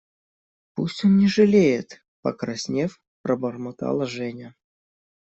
–Пусть 0.73 1.05
он 1.05 1.17
не 1.17 1.27
жалеет,– 1.27 2.03
покраснев, 2.23 2.99
пробормотала 3.21 4.07
Женя. 4.07 4.55